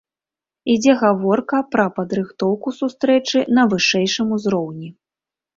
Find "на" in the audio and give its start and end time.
3.59-3.67